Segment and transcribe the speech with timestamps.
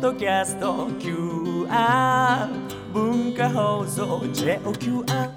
[0.00, 2.48] ッドキャスト QR
[2.94, 5.30] 文化放送 JOQR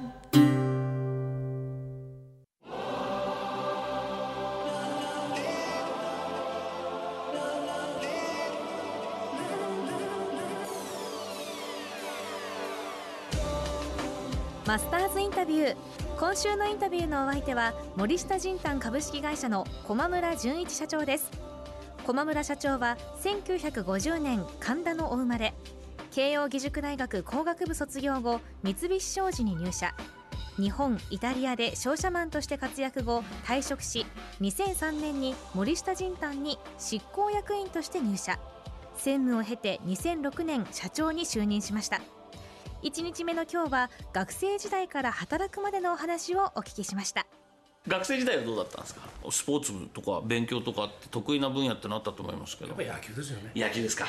[14.66, 15.76] マスターズインタビュー。
[16.18, 21.43] 今週のインタビューのお相手は森下仁丹株式会社の駒村純一社長です。
[22.06, 25.54] 駒村社長は1950年神田のお生まれ。
[26.12, 29.96] 慶應義塾大学工学部卒業後三菱商事に入社。
[30.58, 34.06] 日本イタリアで商社マンとして活躍後退職し
[34.42, 38.38] 2003年に森下仁丹に執行役員として入社。
[38.96, 42.02] 専務を経て2006年社長に就任しました。
[42.84, 47.26] 1日目の今日は学生時代から働くまでのお話をお聞きしました。
[47.88, 49.02] 学生時代はどうだったんですか？
[49.30, 52.70] スポーツ部とか勉強とかって得意な分野ってなったと思いますけど。
[52.70, 53.52] やっぱり野球ですよね。
[53.56, 54.06] 野球ですか、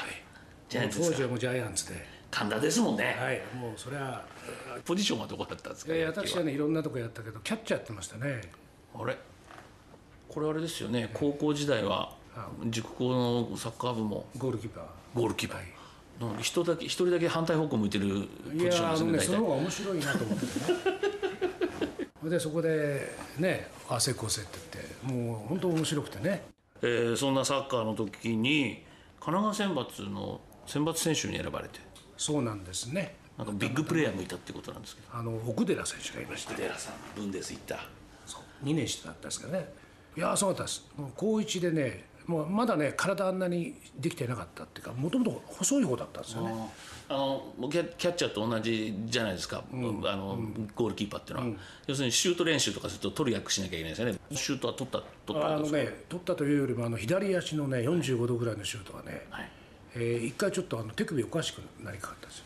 [0.69, 1.17] ジャイアンツですか？
[1.17, 2.07] 当時はもうジャイアンツで。
[2.31, 3.43] 神田ですもんね、はい。
[3.57, 4.25] もうそれは。
[4.85, 5.95] ポジションはどこだったんですか？
[5.95, 8.43] いや私はねいろんなとこやったけどキャッチャーやってましたね。
[8.95, 9.17] あれ？
[10.29, 11.11] これあれですよね。
[11.13, 12.13] 高校時代は
[12.67, 14.27] 塾校のサッカー部も。
[14.39, 14.85] ゴールキーパー。
[15.15, 19.39] ゴールキーパー、人だけ一人だけ反対方向向いてるポいジションやあのねそですね大体。
[19.39, 20.51] の方が面白いなと思ってね
[22.31, 26.43] でそこでねあ成功せって言ってもう本当面白くてね。
[26.83, 28.85] えーそんなサッカーの時に
[29.21, 31.81] 神奈川選抜の選抜選手に選ばれて。
[32.17, 33.17] そうなんですね。
[33.39, 35.09] なんかビッグプレーヤーもいたってことなんですけど。
[35.13, 37.79] あの奥寺選手がいまして寺さんブンデス行った。
[38.27, 39.73] そう2年してたんですけどね。
[40.17, 40.85] いやそうだったです。
[41.17, 46.55] 高1でねもうまだね体あんなにできてなかったっていうかもともと細い方だったんですよね。
[47.07, 50.39] あのキャキャッチャーと同じじゃないですか、あの
[50.75, 54.19] ゴールキーパーっていうのは、要するにシュート練習とかすると取る役しなきゃいけないですよね。
[54.33, 56.05] シュートは取った取ったあのんですかね。
[56.09, 59.51] 取ったというよりもあの左足のね45度ぐらいのシュートがね、はい。
[59.97, 62.45] えー一回ちょっとあの手首おかしくなりかかったんですよ。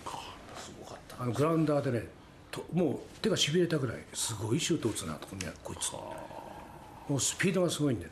[0.56, 1.22] すごかった。
[1.22, 2.08] あのグラウンダーでね
[2.50, 5.92] ともう手がしびれたぐらいすごいシュート打つなとこにこいつ。
[5.92, 8.10] もうスピードがすごいんでね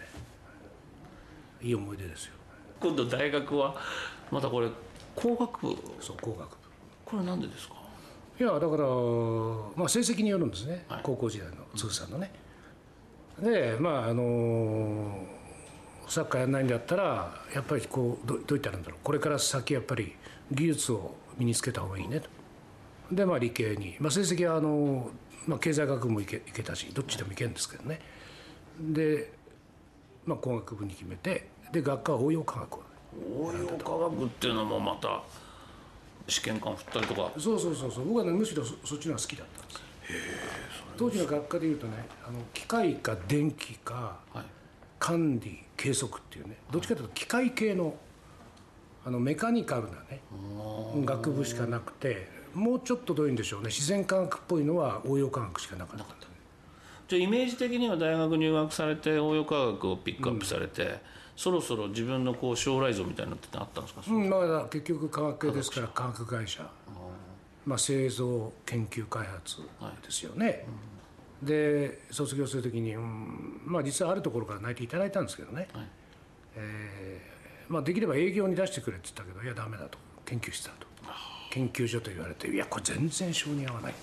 [1.62, 2.34] いい思い出ですよ。
[2.80, 3.74] 今度大学は
[4.30, 4.68] またこれ
[5.14, 5.76] 工学部？
[6.00, 6.56] そう工学部。
[7.04, 7.74] これなんでですか？
[8.38, 8.72] いやだから、
[9.76, 11.00] まあ、成績によるんですね、はい。
[11.02, 12.32] 高校時代の通算のね。
[13.40, 15.26] でまああの
[16.08, 19.00] サッカーやんないんだったらやっぱりこうどどう言ったらいいんだろう。
[19.02, 20.14] これから先やっぱり
[20.52, 22.28] 技術を身につけた方がいいねと。
[23.10, 25.10] でまあ理系に、まあ、成績はあの、
[25.46, 28.00] まあ、経済学部もいけいけたしどっちでもいけるんですけどね。
[28.80, 29.32] で、
[30.26, 32.82] まあ、工学部に決めてで学科は応用科学を
[33.40, 35.22] 応用科学っていうのもまた
[36.28, 37.30] 試験官振ったりとか。
[37.38, 38.08] そうそうそうそう。
[38.08, 39.80] 僕はねむしろそそっちの方が好きだったんです
[40.96, 41.92] 当時の学科でいうとね
[42.26, 44.44] あの機械か電気かはい。
[44.98, 47.94] 管理計測っていうねどっちかというと機械系の
[49.04, 50.20] あのメカニカルなね
[51.04, 53.66] 学部しかなくてもうちょっとどういうんでしょうね。
[53.66, 56.04] 自然科学っぽいのは応用科学しかなかった
[57.08, 60.98] じゃあイメージ的には大学入学されて応用科学をピックアップされて、
[61.36, 66.68] そろそろ自分のこう将来像みたいなのってあったんですか、うんまあ結局科学系ですから科学会社。
[67.64, 69.60] まあ製造研究開発
[70.02, 70.64] ですよね、
[71.42, 75.86] で卒業するときに、うんまあ実はあるところから内定いただいたんですけどね、はい。
[76.56, 79.98] えーまあ、できれば営業に出してくれって言ったけどいやダメだと。
[80.24, 80.86] 研究室だと。
[81.50, 83.94] 研究所と言われていやこれ全然性に合わない。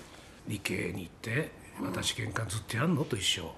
[0.46, 1.50] 理系に行って
[1.82, 3.52] 私試験官ずっとやんのと一緒。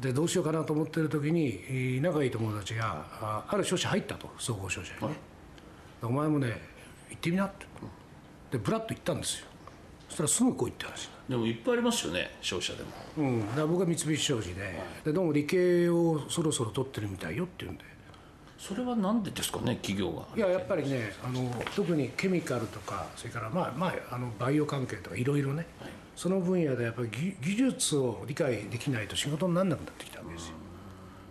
[0.00, 5.14] でどうしようかなと思ってる時にえー仲いい友達があある商社入ったと総合商社にね、
[6.02, 6.60] お前もね
[7.10, 7.66] 行ってみなって。
[8.50, 9.46] でブラッと行ったんですよ。
[10.08, 12.90] そしたらすぐ来いって話でもいっぱいありますよね商社でも。
[13.18, 17.84] うん、だから僕は三菱商事で,、でどうも理系をそろそろ取ってるみたいよって言うんで。
[18.58, 20.24] それはなんでですかね企業が。
[20.36, 25.66] いややっぱりねあの特にケミカルとかそれからまあまああのバイオ関係とかいろいろね、
[26.16, 30.54] その分野でやっぱり技技術を理解できないと仕事にならなくなってきたわけですよ。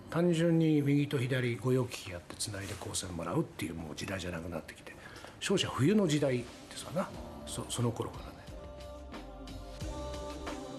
[0.09, 4.93] 単純に右と左御用機器やってつないで光線もらうっていうもう時代じゃなくなってきて
[5.39, 6.45] 勝者冬の時代で
[6.75, 7.09] すわな。
[7.45, 8.33] そその頃からね。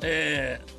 [0.03, 0.75] えー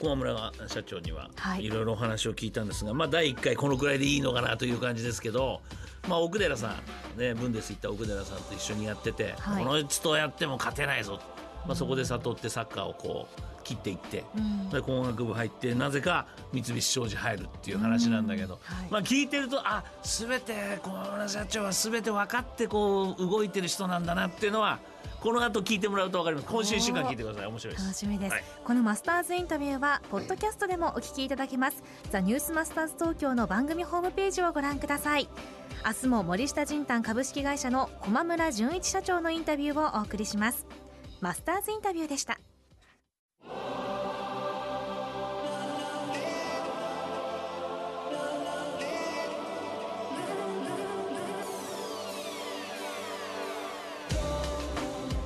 [0.00, 1.64] 駒村社長にははい。
[1.64, 5.60] いろいろお話を聞いたんですが、まあ第1回このくらいでいいのかなという感じですけど、
[6.08, 6.74] まあ、奥寺さ
[7.16, 9.64] ん、ね、ブンデス行った奥寺さんと一緒にやってて、はい。
[9.64, 11.20] この人とやっても勝てないぞ、
[11.66, 14.24] まあ、そこで悟ってサッカーをこう切っていって、
[14.72, 18.90] で工学部入ってなぜか三菱商事入るっていう話なんだけど、はい。
[18.90, 24.78] まあ、聞いてるとあ全て駒村社長は全て分かってこう動いてる人なんだなっていうのは
[25.20, 26.48] この後聞いてもらうと分かります。
[26.48, 27.46] 今週1週間聞いてください。
[27.46, 27.84] 面白いです。
[27.84, 28.44] 楽しみです、はい。
[28.64, 31.82] このマスターズインタビューはポッドキャストでもお聞きいただけます。
[32.10, 35.28] ザニュースマスターズ東京の番組ホームページをご覧ください。
[35.86, 40.66] 明日も森下仁丹株式会社の駒村純一社長のインタビューをお送りします
[41.20, 42.38] マスターズインタビューでした。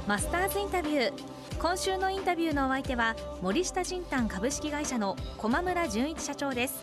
[0.08, 1.12] マスターズインタビュー。
[1.60, 6.82] 今週のインタビューのお相手は森下仁丹株式会社の駒村純一社長です。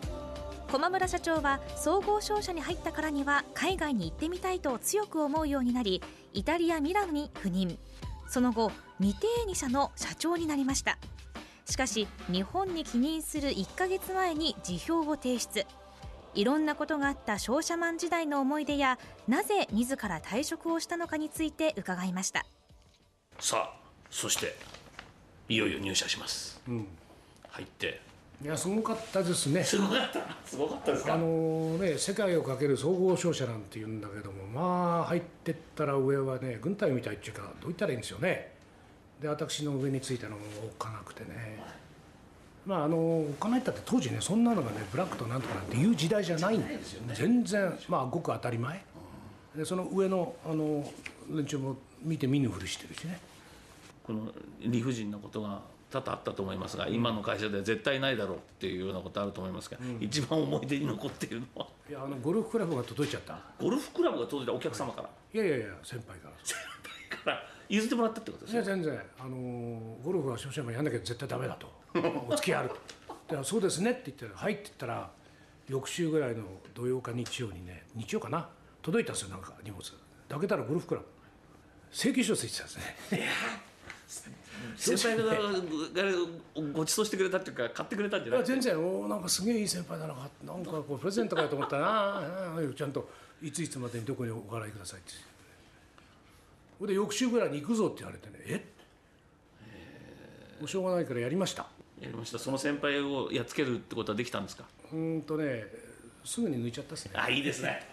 [0.70, 7.78] 駒村社長は総合商社に入ったからには海外に行ってみたいと強く思うようになりイタリア・ミラノに赴任。
[8.32, 10.96] その後ミテーニ社の社長になりました。
[11.66, 15.66] しかし日本に帰任する1ヶ月前に辞表を提出。
[16.32, 18.98] いろんなことがあった商社マン時代の思い出や
[19.28, 22.46] なぜ自ら退職をしたのかについて伺いました。
[23.38, 23.76] さあ
[24.08, 24.56] そして
[25.50, 26.58] いよいよ入社します、
[27.50, 28.00] 入って
[28.42, 29.62] いやすごかったですね。
[29.62, 30.20] すごかった。
[30.44, 38.52] すごかったですあのね世界をかける総合商社なんて言うんだけどもまあ入ってったら上はね軍隊みたいっていうかどう言ったらいいんですよね。
[39.20, 41.62] で私の上についたのもおっかなくてね。
[42.66, 47.14] まああのおっかないったって当時ねそんなのがねブラックとなんとかなんていう時代じゃないんですよね。
[47.16, 48.84] 全然まあごく当たり前。
[49.56, 50.84] でその上のあの
[51.30, 53.20] 連中も見て見ぬふりしてるしね。
[54.02, 55.60] この理不尽なことが
[55.92, 61.66] 多々あったと思いますが、今の会社では絶対ないだろうっていうようなことあると思いますが、一番思い出に残っているのは？
[61.88, 63.38] いやあのゴルフクラブが届いちゃった。
[63.60, 65.38] ゴルフクラブが届いたお客様から、い。
[65.38, 67.16] やいやいや先輩から。
[67.24, 67.42] から。
[67.68, 69.00] 譲ってもらったってことですねいや全然。
[69.18, 71.68] あのーゴルフは少々もやんなきゃ絶対ダメだと。
[72.28, 72.70] お付き合いある
[73.28, 73.36] と。
[73.36, 75.10] でそうですねって言って「はい」って言ったら
[75.68, 76.44] 翌週ぐらいの
[76.74, 78.48] 土曜か日曜にね日曜かな？
[78.82, 79.80] 届いたんですよなんか荷物。
[80.28, 81.06] 開けたらゴルフクラブ。
[81.92, 82.76] 請求書ついてたんです
[83.12, 83.28] ね
[84.76, 85.22] 先輩が
[86.54, 88.78] ご馳走してくれたっていうか買ってくれたんじゃない全然。
[88.78, 90.14] おーなんかすげえいい先輩だな。
[90.44, 93.08] なんかこうプレゼントかと思ったらああああちゃんと
[93.42, 95.12] いついつまでにどこにお払いくださいって。
[96.78, 98.34] ほんで翌週ぐらいに行くぞって言われてね。
[98.46, 98.64] え？
[100.60, 101.66] もうしょうがないからやりました。
[102.00, 102.38] やりました。
[102.38, 104.64] その先輩をやっつけるってことはできたんですか？
[104.92, 105.64] うーんとね
[106.24, 107.12] すぐに抜いちゃったっすね。
[107.14, 107.86] あいいですね。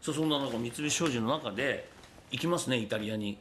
[0.00, 1.88] そうそんな中三菱商事の中で
[2.30, 3.38] 行きますねイタリアに、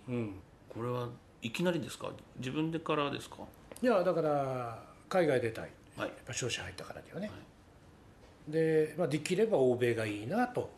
[0.69, 1.09] これは
[1.41, 2.11] いきなりですか？
[2.37, 3.37] 自分でからですか？
[3.81, 6.07] いやだから海外出たい、はい。
[6.09, 7.31] やっぱ商社入ったからにはね、
[8.47, 10.69] で、まあ、できれば欧米がいいなと。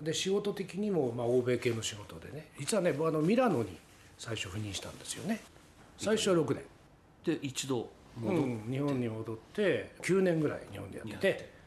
[0.00, 2.48] で仕事的にもまあ欧米系の仕事でね。
[2.58, 3.76] 実はね僕あのミラノに
[4.16, 5.40] 最初赴任したんですよね。
[5.98, 6.62] 最初は6年、
[7.24, 11.58] で一度戻っうん、日本に戻って9年ぐらい日本でやってて。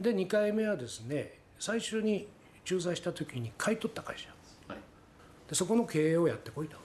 [0.00, 2.26] で2回目はですね最初に
[2.64, 4.28] 駐在した時に買い取った会社。
[4.68, 4.78] はい、
[5.48, 6.76] でそこの経営をやってこいと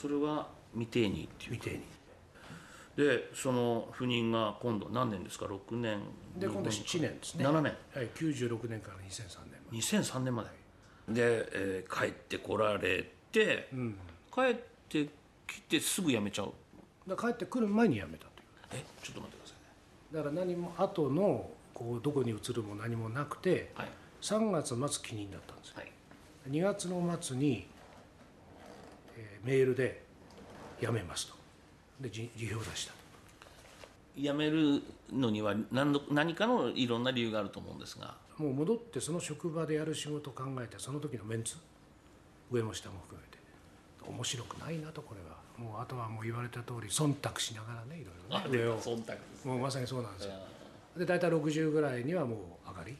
[0.00, 1.80] それは未定にっていう見てに。
[2.96, 6.00] でその赴任が今度何年ですか？6年。
[6.36, 7.46] で今度7年ですね。
[7.46, 7.72] 7年。
[7.94, 9.78] はい、96年から2003年まで。
[9.78, 10.50] 2003年まで。
[11.08, 13.68] で、えー帰ってこられて、
[14.34, 14.54] 帰っ
[14.88, 15.08] て
[15.46, 16.52] きてすぐ辞めちゃう。
[17.16, 18.26] 帰ってくる前に辞めた
[18.70, 18.82] という。
[18.82, 20.18] えちょっと待ってくださいね。
[20.18, 23.88] だから何も後のこうどこに移るも何もなくてはい。
[24.20, 25.74] 3月末帰任だったんですよ。
[25.76, 25.92] はい。
[26.50, 27.77] 2月の末に、えー
[29.44, 30.02] メールで
[30.80, 31.34] 辞めますと。
[32.00, 32.92] で辞辞表を出した
[34.16, 34.82] 辞める
[35.12, 38.14] のには何の何かのいろんな理由があると思うんですが。
[38.36, 41.56] もう戻ってその職場でやる仕事を考えてその時のメンツ
[42.52, 43.38] 上も下も含めて。
[44.08, 45.36] 面白くないなとこれは。
[45.58, 48.58] もうあとはもう言われた通り忖度しながらねいろいろね。
[48.64, 50.32] 上を忖度ですもうまさにそうなんですよ。
[50.96, 52.96] で大体60ぐらいにはもう上がり。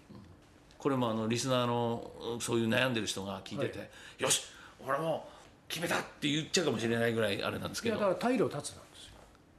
[0.76, 4.44] これもあのリスナーのそういう悩んでる人が聞いてて、よし
[4.86, 5.37] 俺もう
[5.68, 9.12] 決めたって言っちゃうかもしれないぐらいあれなんですいやけどだから退路立つなんですよ。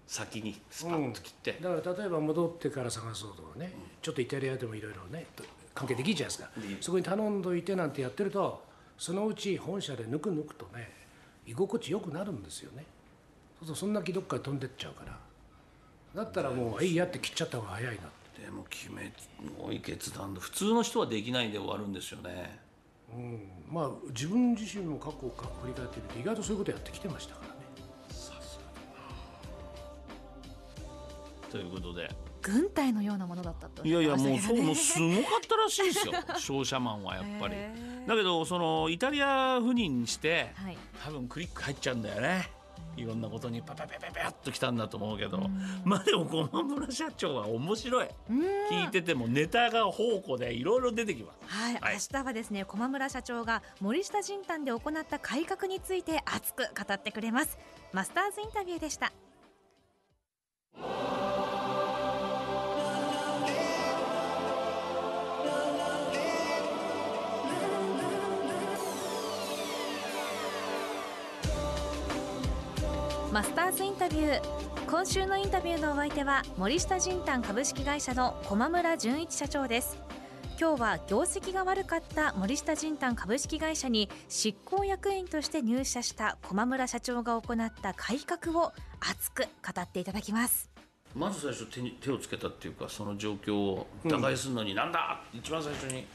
[0.08, 5.28] 先にスパッと切って、だから例えば戻ってから探そうとかね、ちょっとイタリアでもいろいろね
[5.76, 6.50] 関係できるじゃないですか。
[6.60, 8.64] できるそこに頼んどいてなんてやってると
[8.98, 10.92] そのうち本社でぬくぬくとね
[11.46, 12.86] 居心地よくなるんですよね。
[13.60, 15.18] そうするとそんな気どっかに飛んでっちゃうから。
[16.16, 18.02] だったらもう「えいや」って切っちゃった方が早いな
[18.44, 19.14] でも決め
[19.60, 22.60] 多い決断で普通の人はできないで終わるんですよね
[23.16, 23.52] うん。
[23.72, 27.60] まあ自分自身も過去を振り返ってみて意外とそういうことやってきてましたからね。
[31.52, 32.10] ということで。
[32.42, 33.86] 軍隊のようなものだったと。
[33.86, 36.14] いやいやもうそうもうすすごかったらしいですよ。
[36.40, 37.56] 商社マンはやっぱり。
[38.08, 40.78] だけどそのイタリア赴任してはい。
[41.04, 42.50] 多分クリック入っちゃうんだよね
[43.00, 45.40] いろんなことにパパパパパッときたんだと思うけど。
[45.84, 48.08] まあでも駒村社長は面白い。
[48.72, 51.40] 聞いててもネタが宝庫でいろいろ出てきます。
[51.46, 51.94] はい、はい。
[51.94, 57.58] 明日はですね駒村社長が森下仁丹で行った改革について熱く語ってくれます。
[57.92, 59.12] マスターズインタビューでした
[73.32, 74.42] マスターズインタビュー。
[74.88, 80.00] 今週のインタビューのお相手は森下仁丹株式会社の駒村純一社長です。
[80.60, 90.72] 今日は業績が悪かった森下仁丹株式会社に執行役員として入社した駒村社長が行った改革を熱く語っていただきます。
[91.14, 96.08] まず最初手に手をつけたっていうかその状況を打開するのになんだ、って一番最初に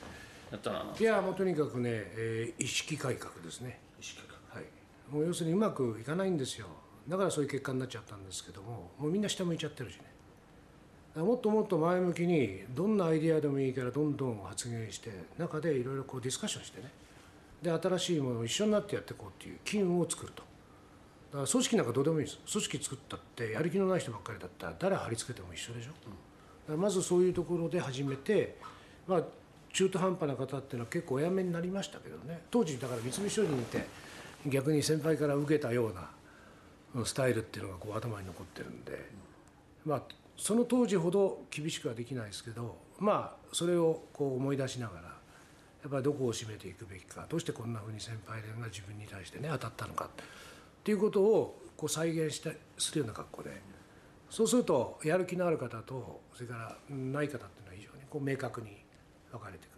[0.51, 3.79] やったのいやもうとにかくね、えー意識改革ですね。
[4.01, 5.15] 意識改はい。
[5.15, 6.67] もう要するにうまくいかないんですよ
[7.09, 11.23] だからそういう結果になっちゃったんですけどももうみんな下向いちゃってるしね。
[11.23, 16.91] もっともっと前向きにどんなアイディアでもいいからどんどん発言して中でいろいろこうディスカッションしてね。
[17.63, 20.43] で新しいものを一緒になってやっていこうっていう機運を作ると。
[21.31, 22.39] だから組織なんかどうでもいいです。
[22.51, 25.97] 組織作ったってやる気のない人ばっかりだったら誰貼り付けても一緒でしょ、だか
[26.69, 28.57] らまずそういうところで始めて
[29.07, 29.23] まあ
[29.73, 32.41] 中途半端な方っていうのは結構お辞めになりましたけどね。
[32.51, 33.87] 当時だから三菱商事にいて
[34.47, 36.11] 逆に先輩から受けたような
[37.05, 39.11] スタイルっていうのがこう頭に残ってるんで
[39.85, 40.03] まあ
[40.37, 50.09] その当時ほど厳しくはできないですけどまあそれをこう思い出しながらやっぱりどこを締めていくべきかどうしてこんなふうに先輩が自分に対してね当たったのかっ
[50.83, 53.51] ていうことをこう再現してするような格好で
[54.31, 58.69] そうするとやる気のある方とそれからない方っていうのは非常にこう明確に
[59.31, 59.77] 分かれてく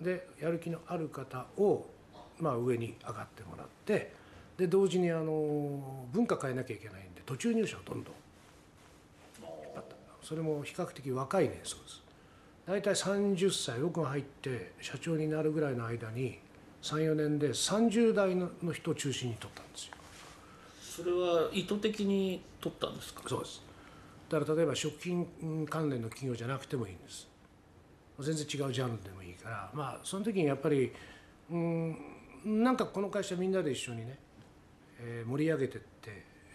[0.00, 0.04] る。
[0.04, 1.86] でやる気のある方を
[2.38, 4.12] まあ上に上がってもらって
[4.58, 8.14] で同時にあの文化変えなきゃいけないんで途中入社をどんどん。
[9.40, 9.96] 引っ張った
[10.26, 12.02] それも比較的若い年層です。
[12.66, 16.38] 大体30歳僕が入って社長になるぐらいの間に
[16.82, 19.94] 34年で30代の人を中心に取ったんですよ。
[20.82, 23.22] それは意図的に取ったんですか？
[23.26, 23.62] そうです。
[24.28, 27.26] だから例えば食品関連の企業じゃなくてもいいんです。
[28.20, 30.92] 全然違うジャンルでもいいからまあその時にやっぱり
[31.50, 31.96] うん
[32.44, 34.27] なんかこの会社みんなで一緒にね、えー
[35.26, 35.86] 盛り上げてって、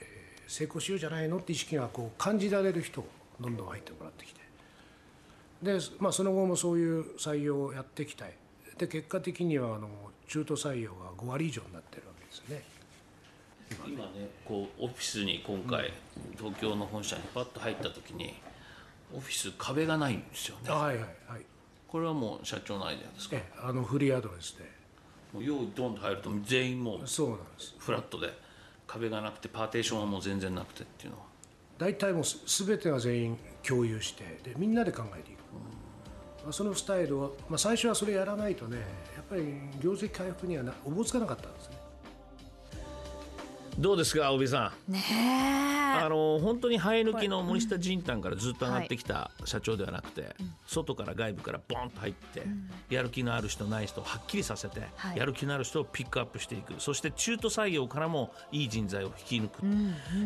[0.02, 3.08] えー成功しようじゃないのって意識がこう感じられる人を
[3.40, 4.42] どんどん入ってもらってきて。
[5.64, 8.34] で、まあ、その後もそういう採用をやっていきたい
[8.78, 9.90] で結果的にはあの
[10.28, 12.64] 中途採用が5割以上になってるわけですよね。
[13.88, 15.92] 今ねこうオフィスに今回、
[16.38, 18.36] 東京の本社にパッと入った時に
[19.16, 20.70] オフィス壁がないんですよね。
[20.70, 21.42] はいはいはい。
[21.88, 23.38] これはもう社長のアイデアですか？
[23.38, 24.70] えあのフリーアドレスで
[25.34, 27.76] もう用意ドンと入ると全員もうそうなんです。
[27.80, 28.30] フラットで
[28.86, 31.24] 壁がなくてパーテーションはもう全然なくてっていうのは。
[31.78, 35.40] 大体もうす全てが全員共有してでみんなで考えていく、
[36.44, 39.44] まあ、そのスタイルを、まあ、最初はそれやらないとねやっぱり
[39.82, 41.78] 業績回復にはなおぼつかなかったんですね。
[43.80, 45.04] どうですか帯さんね
[45.80, 50.36] えあの本当に生え抜きの森下仁丹からずっと上がってきた社長ではなくて、
[50.68, 52.44] 外から外部からボンと入って、
[52.90, 55.18] やる気のある人ない人をはっきりさせて、はい。
[55.18, 56.74] やる気のある人をピックアップしていく。
[56.80, 59.62] そして中途採用からもいい人材を引き抜く、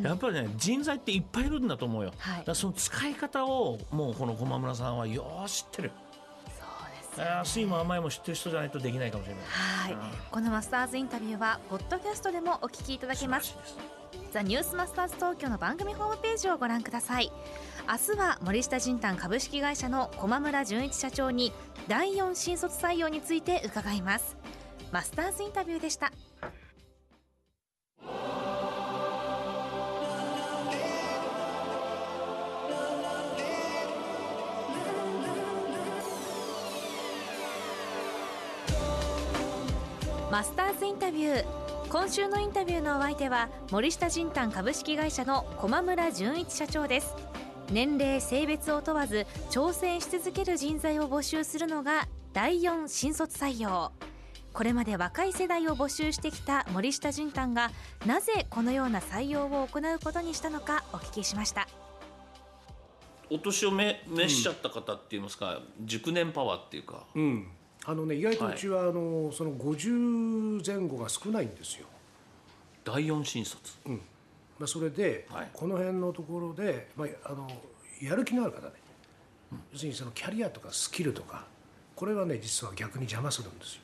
[0.04, 2.44] やっぱりね人材っていっぱいいるんだと思うよ、はい。
[2.46, 5.92] だその使い方をもうこの駒村さんはよー知ってる。
[6.46, 9.44] そうです安いも甘いも知ってる人じゃないとできないかもしれない。
[9.46, 10.12] はい。
[10.32, 13.56] このマスターズインタビューはポッドキャストでもお聞きいただけます
[14.32, 17.32] ザニュースマスターズ東京の番組ホームページをご覧ください。
[17.88, 21.54] 明日は森下仁丹株式会社の駒村純一社長に
[21.88, 24.36] 第4新卒採用について伺います。
[24.92, 26.12] マスターズインタビューでした。
[40.30, 41.67] マスターズインタビュー。
[41.90, 47.16] 今週のインタビューのお相手は森下仁丹株式会社の駒村純一社長です。
[47.72, 53.94] 年齢性別を問わず挑戦し続ける人材を募集するのが第4新卒採用。
[54.52, 57.72] これまで若い世代を募集してきた森下仁丹が
[58.06, 61.70] なぜこのような採用を行うことにしたのかお聞きしました。
[63.30, 67.48] お年を召召しちゃった方って言いますか、熟年パワーっていうか、うん
[67.90, 71.88] あのね意外とうちはあの、その50前後が少ないんですよ、
[72.84, 73.74] 第4新卒。
[73.86, 74.02] うん。
[74.60, 75.50] まあ、それで、はい。
[75.54, 77.50] この辺のところで、まあ、あの
[78.02, 78.74] やる気のある方ね、
[79.72, 81.46] 要するにそのキャリアとかスキルとか
[81.96, 83.82] これはね実は逆に邪魔するんですよ。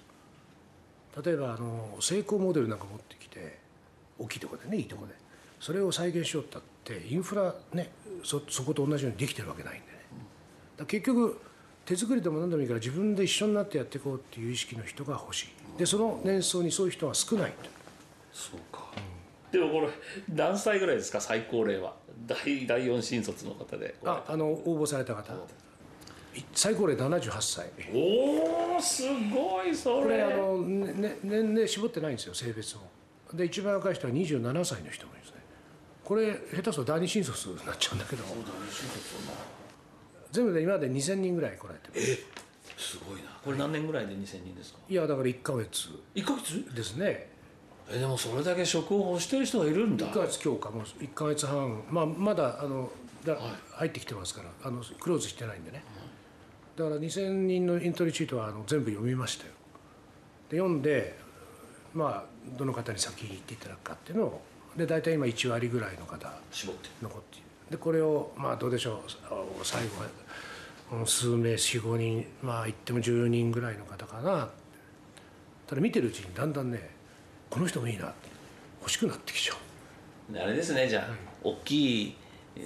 [1.24, 3.58] 例えばあの成功モデルなんか持ってきて
[4.20, 5.16] 大きいところでねいいところで。
[5.62, 7.90] それを再現しようったってインフラね
[8.26, 9.94] そそこと同じようにできてるわけないんでね。
[10.76, 11.40] だから結局
[11.86, 15.48] 手作りでも何でもいいから自分で一緒になってやっていこうっていう意識の人が欲しい。
[15.78, 17.70] でその年層にそういう人が少ないと。
[18.32, 18.86] そうか、
[19.52, 19.90] でもこれ
[20.34, 21.20] 何歳ぐらいですか？
[21.22, 21.94] 最高齢は。
[22.26, 23.96] 第第4新卒の方で。
[24.06, 25.34] ああの応募された方。
[26.36, 27.70] い最高齢78歳。
[27.94, 30.04] おおすごいそれ。
[30.04, 32.80] これあの、ねね、年齢絞ってないんですよ性別を
[33.34, 35.42] で一番若い人は27歳の人もいるんですね。
[36.04, 38.24] これ下手すると第二新卒になっちゃうんだけど
[40.34, 41.96] 全部で今まで2000人ぐらい来られてま
[42.80, 42.98] す。
[42.98, 43.30] すごいな。
[43.46, 44.80] これ何年ぐらいで2000人ですか？
[44.90, 45.90] いやだから1ヶ月。
[46.16, 46.76] 1ヶ月？
[46.76, 47.30] ですね。
[47.90, 50.08] えでもそれだけ職を欲してる人がいるんだ。
[50.08, 51.84] 1ヶ月強化もう1ヶ月半。
[51.90, 52.90] まあまだあの
[53.24, 53.38] だ
[53.74, 55.84] 入ってきてますからあのクローズしてないんでね。
[56.76, 59.52] だから2000人のエントリーシートはあの全部読みましたよ。
[60.50, 61.16] で読んで
[61.94, 64.42] まあどの方に先に行っていただくかっていうのを
[64.76, 66.34] で大体今1割ぐらいの方。
[66.52, 66.90] 絞って。
[67.04, 69.66] 残っているでこれをまあどうでしょう。
[69.66, 69.82] 最
[70.92, 74.48] 後数名45人まあ言っても10人ぐらいの方かな。
[75.66, 76.92] ただ見てるうちにだんだんね
[77.50, 78.14] この人もいいな。
[78.80, 80.38] 欲しくなってきちゃう。
[80.38, 82.16] あれですねじゃあ、大きい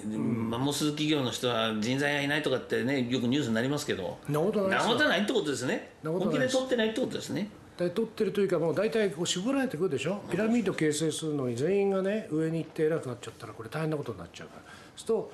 [0.04, 4.18] マンモス企業の人は人材がいないとかってねよくニュースになりますけど。
[4.28, 5.92] なことないなことないってことですね。
[6.04, 7.48] 本気で取ってないってことですね
[7.84, 10.22] で取ってるというかもう大体こう絞られてくるでしょ？
[10.30, 14.62] ピラミッド形成するのに全員がね上に行って偉くなっちゃったらこれ大変なことになっちゃうから。
[14.62, 15.32] そうすると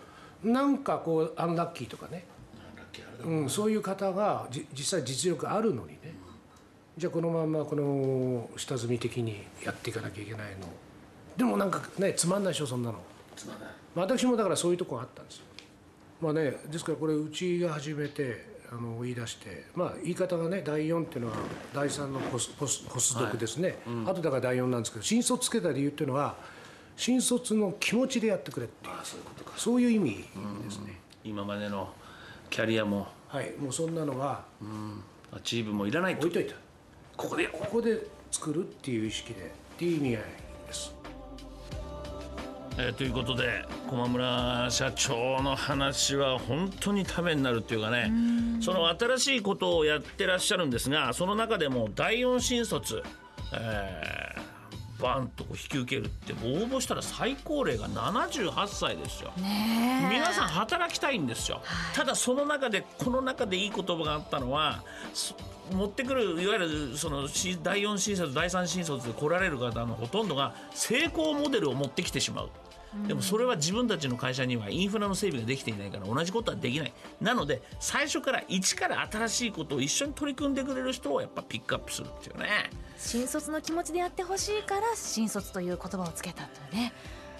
[0.49, 2.25] なんかこうアンラッキーとかね、
[3.25, 6.15] うん、そういう方がじ実際実力あるのにね。
[6.97, 10.69] じゃあこのまんまこの下積み的にやっていかなきゃいけないの。
[11.37, 12.99] でもなんかねつまんないでしょそんなの、
[13.35, 13.69] つまんない。
[13.97, 15.45] まあ、私もだからそういうとこがあったんですよ。
[16.21, 21.37] まあねですからこれうちが始めてあの言い出してまあ言い方がね第4っていうのは
[21.73, 26.37] 第3のポスポスポス読ですね、あとだから第4なんですけど新卒つけた理由っていうのは
[26.97, 28.95] 新卒の気持ちでやってくれっていう。
[28.95, 29.53] あそういうことか。
[29.57, 30.25] そういう意味
[30.65, 31.93] ですね、今までの
[32.51, 33.09] キャリアも。
[33.29, 33.53] はい。
[33.59, 34.45] もうそんなのは
[35.33, 36.27] アチーブもいらないと。
[36.27, 36.55] 置いといた。
[37.17, 37.49] ここで。
[37.49, 40.23] ここで作るっていう意識でっていう意味合い
[40.67, 40.95] です
[42.77, 48.11] えーということで駒村社長の話は本当にためになるっていうかね。
[48.61, 53.03] その新しいことをやってらっしゃるんですがその中でも第四新卒、
[53.53, 54.45] えー
[55.01, 59.33] バンとこう引き受けるって応募したら最高齢が78歳ですよ。
[59.37, 61.61] 皆さん働きたいんですよ、
[61.95, 65.35] ただその中でこの中でいい言葉があったのはそ
[65.73, 72.51] 持ってくるいわゆるそのし第4新卒第3新卒で来られる方のほとんどが成功モデルを持ってきてしまう。
[73.07, 76.93] でもそれは自分たちの会社にはインフラの整備ができていないから同じことはできない。
[77.21, 82.71] なので最初から一から新しいことを一緒に取り組んでくれる人をやっぱピックアップするっていうね。
[82.97, 86.93] 新卒の気持ちでやってほしいから新卒という言葉をつけたというね。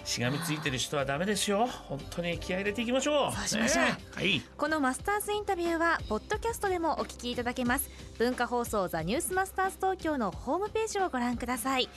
[0.03, 1.65] しがみついてる人はダメですよ。
[1.65, 3.35] 本当に気合い入れていきましょう。
[3.35, 3.85] そうしましょう。
[3.85, 4.41] ねはい。
[4.55, 7.89] このマスターズインタビューはポッドキャストでもお聞きいただけます。
[8.17, 11.89] 文化放送ザニュースマスターズ東京のホームページをご覧ください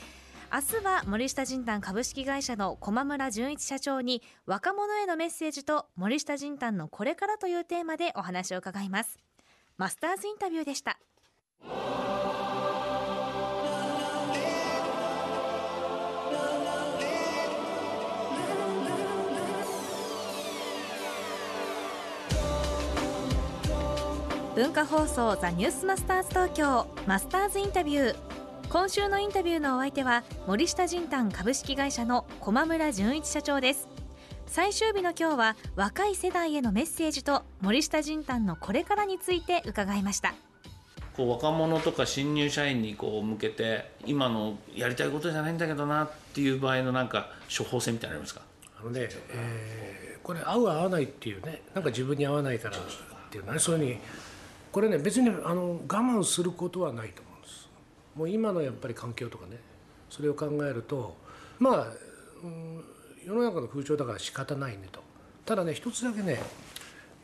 [0.51, 9.19] 明日は森下仁丹株式会社の駒村純一社長に若者へのメッセージと森下仁丹のこれからというテーマでお話を伺います。
[9.77, 10.99] マスターズインタビューでした。
[24.55, 28.28] 文化放送ザニュースマスターズ東京マスターズインタビュー。
[28.71, 33.89] 今週のインタビューのお相手は森下仁丹株式会社の駒村純一社長です。
[34.47, 40.35] 最終日の今日は若い世代へのメッセージと森下仁丹のこれからについて伺いました。
[41.17, 48.43] こう若者とか新入社員にこう向けて今のやりたいことじゃないんだけどなっていう場合のなんか処方箋みたいなのありますか？
[48.81, 52.81] あのね、えーこれ合う合わないっていうねなんか自分に合わないからっ
[53.31, 53.99] ていうのはねそういうふうに
[54.71, 57.23] これね別にあの我慢することはないと
[58.19, 59.59] もう今のやっぱり環境とかね
[60.11, 61.17] それを考えると
[61.61, 61.87] まあ、
[62.43, 62.85] うん、
[63.25, 65.01] 世の中の風潮だから仕方ないねと。
[65.47, 66.41] ただね一つだけね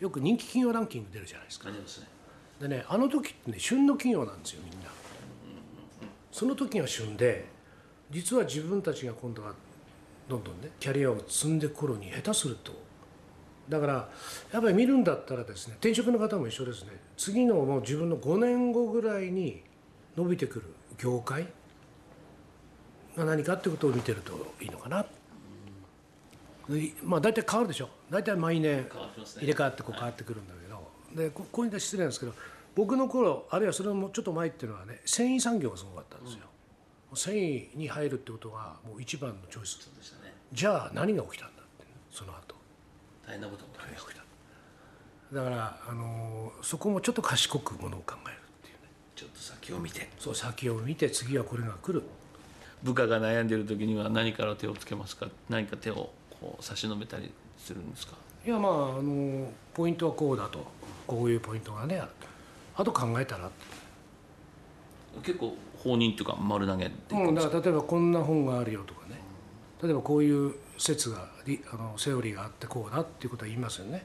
[0.00, 1.68] よく人気企業ランキング出るじゃないですか。
[1.70, 1.76] ね。
[2.60, 4.88] でねあの時ってね旬の企業なんですよみんな。
[6.30, 7.44] その時が旬で
[8.10, 9.52] 実は自分たちが今度は
[10.28, 12.72] どんどんねキャリアを積んでいく頃に下手すると。
[13.68, 14.08] だから
[14.52, 16.90] やっぱり見るんだったらですね転職の方も一緒ですね。
[17.16, 19.62] 次のもう自分の5年後ぐらいに
[20.16, 20.66] 伸びてくる
[20.98, 21.46] 業界？
[23.16, 25.06] が何かってことを見てるといいのかな、
[26.68, 27.88] でまあ大体変わるでしょ。
[28.10, 28.86] 大体毎年
[29.36, 32.32] 入れ替わってこう変わってくるんだけど、でここういうのは失礼なんですけど
[32.74, 36.40] 僕の頃あるいはそれもちょっと前っていうのはね繊維産業がすごかったんですよ、
[37.14, 39.78] 繊維に入るってことがもう一番のチョイス。
[39.80, 40.32] そうでしたね。
[40.52, 42.56] じゃあ何が起きたんだってその後。
[43.26, 44.24] 大変なことが起きた。
[45.32, 48.36] だから、あのーそこもちょっと賢くものを考える
[49.64, 50.10] 先を見て。
[50.18, 52.04] そう先を見て次はこれが来る。
[52.82, 55.28] 部下が悩んでる時には何から手をつけますか？
[55.48, 58.12] 何か手をこう差し伸べたりするんですか？
[58.44, 60.66] いやまあ、あのーポイントはこうだと。
[61.06, 62.26] こういうポイントがねあると。
[62.76, 63.50] あと考えたら。
[65.22, 69.18] 結構放任っていうか丸投げっていううん、かだから例えばこんな本があるよとかね。
[69.82, 74.04] 例えばこういう説がリあのセオリーがあってこうだっていうことは言いますよね。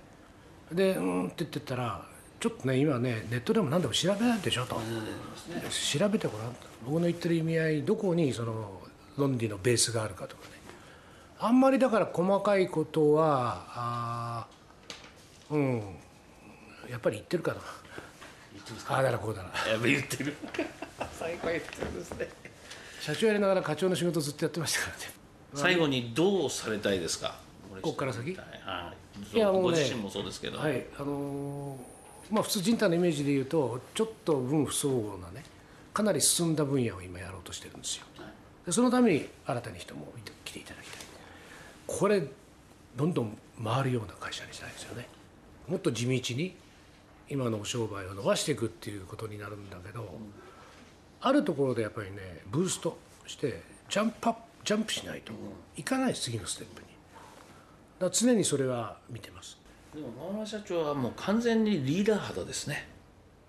[0.72, 2.06] でうんって言ってたら
[2.40, 6.68] ちょっとね今ねネットでも何でも調べないでしょと、調べてごらんと。
[6.86, 8.82] 僕の言ってる意味合いどこにその
[9.18, 10.52] 論理のベースがあるかとかね。
[11.40, 15.82] あんまりだから細かいことはあーうん。
[16.90, 17.60] やっぱり言ってるかな。
[18.88, 19.50] ああだらこうだな。
[19.70, 20.36] やっぱ言ってる。
[21.12, 22.30] 最高言ってるんですね。
[23.02, 25.04] 社長やりながら課長の仕事ずっとやってましたからね。
[25.56, 27.36] 最後にどうされたいですか？
[27.82, 28.36] こっから先？
[28.36, 28.94] は
[29.34, 29.38] い。
[29.38, 31.99] いやもうねご自身もそうですけど、はいあのー
[32.32, 35.44] まあ普通人体のイメージで言うとちょっと分不相応なね
[35.94, 38.06] かなり進んだ分野を今やろうとしてるんですよ。
[38.66, 40.14] でそのために新たに人も
[40.46, 41.00] 来ていただきたい。
[41.88, 42.24] これ
[42.96, 45.08] どんどん回るような会社にしたいですよね。
[45.68, 46.56] もっと地道に
[47.30, 50.08] 今のお商売を伸ばしていくっていうことになるんだけど、
[51.22, 55.32] あるところでやっぱりねブーストしてジャンプアップジャンプしないと
[55.78, 56.88] いかない次のステップに。
[58.00, 59.59] だ常にそれは見てます。
[59.94, 62.88] でも馬村社長はもう完全にリーダー肌ですね。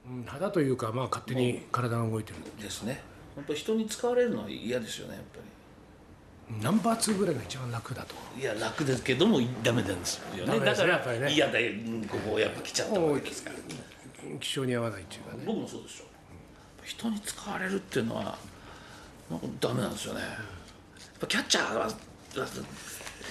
[0.07, 2.39] うん肌というかまあ勝手に体が動いてる。
[2.63, 3.03] ですね。
[3.35, 5.39] 本当人に使われるのは嫌ですよねやっぱ
[6.65, 8.15] ナンバー2ぐらいが一番楽だと。
[8.37, 10.47] りいや楽ですけどもダメなんですよね。
[10.47, 11.33] ダメですだかやっぱりね。
[11.33, 13.57] 嫌だようんここやっぱ来ちゃったわけですから。
[14.39, 15.43] 気象に合わないっていうかね。
[15.47, 16.05] 僕もそうでしょ
[16.85, 18.39] 人に使われるっていうのは
[19.31, 20.21] なんかダメなんですよね。
[20.21, 20.31] やっ
[21.21, 21.89] ぱキャッチャーは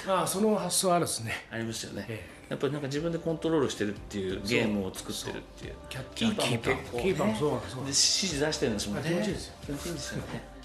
[0.07, 1.33] まあその発想あるですね。
[1.51, 5.75] ありますよね、えやっぱりなんか自分でコントロールしてるっていうゲームを作ってるっていう。
[5.87, 7.03] キャッチャーキーパー結構ね。
[7.03, 7.75] キーパーもそうなんです。
[7.75, 10.59] でで指示出してるんですもんね気持ちいいですよ気持ちいいですよね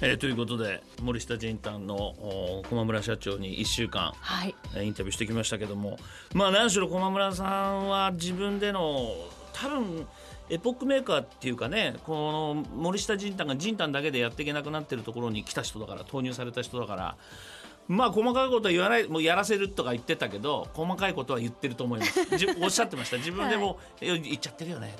[0.00, 4.54] えーということで森下仁丹のお駒村社長に1週間はい。
[4.74, 5.98] えーインタビューしてきましたけども。
[6.34, 9.14] まあ何しろ駒村さんは自分での
[9.52, 10.06] 多分
[10.50, 17.16] エポックメーカーっていうかねこの森下仁丹が仁丹だけでやっていけなくなってるところに来た人だから投入された人だから
[17.86, 22.36] まあ細かいことは言わないもうやらせるとか言ってたけど細かいことは言ってると思います。
[22.36, 23.18] じ おっしゃってました。
[23.18, 24.06] 自分でも、い。
[24.06, 24.94] や言っちゃってるよね。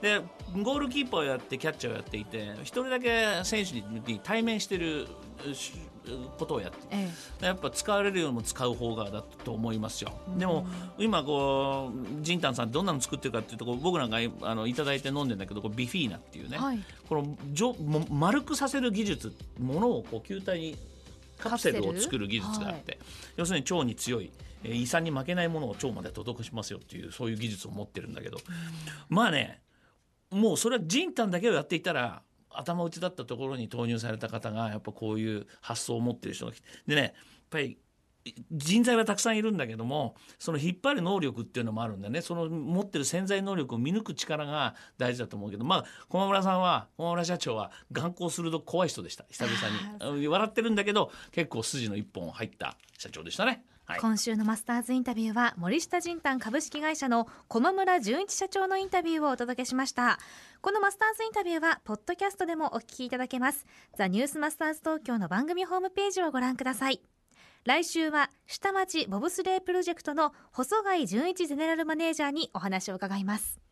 [0.00, 0.20] で
[0.62, 5.06] ゴールキーパーをやってキャッチャーをやっていて一人だけ選手に対面してる
[5.54, 5.72] し
[6.38, 7.10] ことをやってえ
[7.40, 10.12] やっぱ使われるよりも使う方がだと思いますよ。
[10.36, 10.66] でも
[10.98, 16.82] 今こうジンタンさんどんなの作ってるかっていうとこ僕なんかあのいただいて飲んでんだけどこれビフィーナっていうね、はい。
[17.08, 20.76] このじょも丸くさせる技術ものをこう球体に
[21.38, 22.98] カプセルを作る技術があって、
[23.36, 24.30] 要するに腸に強い
[24.64, 28.38] えー胃酸に負けないものを腸まで届けしますよっていうそういう技術を持ってるんだけど、
[29.08, 29.60] まあね
[30.30, 36.66] もうそれはジンタンだけをやっていたら頭打ちだったところに投入された方がやっぱこういう発想を持ってる人が来て。
[36.86, 37.12] でねやっ
[37.50, 37.78] ぱり
[38.52, 42.20] 人材はたくさんいるんだけどもその引っ張る能力っていうのもあるんだよね。
[42.20, 45.64] その持ってる潜在能力を見抜く力が大事だと思うけど。
[45.64, 49.24] まあ駒村さんは駒村社長は眼光鋭く怖い人でした。
[49.30, 50.28] 久々に。
[50.28, 53.64] 笑ってるんだけど結構筋の一本入った社長でしたね。
[53.84, 54.00] はい。
[54.00, 60.18] 今週のマスターズインタビューは森下仁丹株式会社の駒村純一社長のインタビューをお届けしました。
[60.60, 63.64] このマスターズインタビューはポッドキャストでもお聞きいただけます。
[63.96, 67.00] ザニュースマスターズ東京の番組ホームページをご覧ください
[67.66, 73.65] 来週は下町ボブスレープロジェクトの細貝純一ゼネラルマネージャーにお話を伺います。